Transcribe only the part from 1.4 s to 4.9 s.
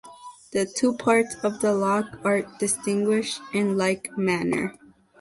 of the lock are distinguished in like manner.